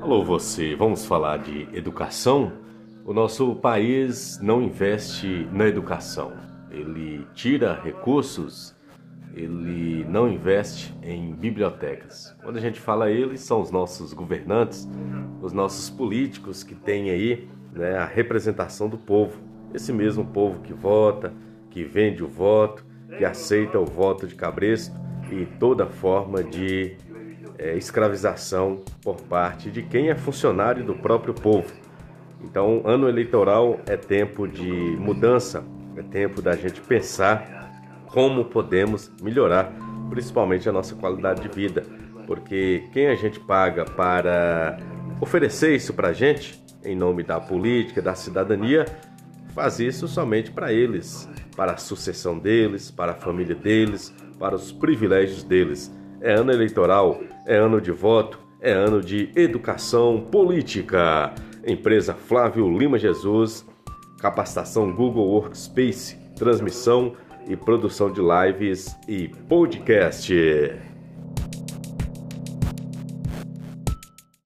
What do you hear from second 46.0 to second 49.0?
a gente, em nome da política, da cidadania,